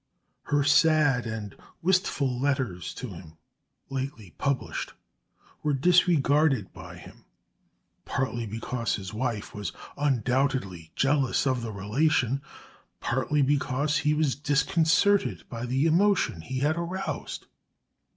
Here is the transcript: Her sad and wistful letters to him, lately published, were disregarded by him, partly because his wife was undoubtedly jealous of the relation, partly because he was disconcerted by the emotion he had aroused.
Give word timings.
Her 0.45 0.63
sad 0.63 1.27
and 1.27 1.55
wistful 1.83 2.39
letters 2.39 2.91
to 2.95 3.09
him, 3.09 3.37
lately 3.91 4.33
published, 4.39 4.93
were 5.61 5.73
disregarded 5.73 6.73
by 6.73 6.95
him, 6.97 7.23
partly 8.03 8.47
because 8.47 8.95
his 8.95 9.13
wife 9.13 9.53
was 9.53 9.71
undoubtedly 9.95 10.91
jealous 10.95 11.45
of 11.45 11.61
the 11.61 11.71
relation, 11.71 12.41
partly 12.99 13.43
because 13.43 13.99
he 13.99 14.15
was 14.15 14.33
disconcerted 14.33 15.43
by 15.49 15.67
the 15.67 15.85
emotion 15.85 16.41
he 16.41 16.61
had 16.61 16.77
aroused. 16.77 17.45